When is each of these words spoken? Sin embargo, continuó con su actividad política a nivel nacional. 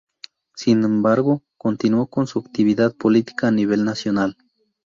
Sin 0.55 0.83
embargo, 0.83 1.43
continuó 1.59 2.07
con 2.07 2.25
su 2.25 2.39
actividad 2.39 2.95
política 2.95 3.49
a 3.49 3.51
nivel 3.51 3.85
nacional. 3.85 4.35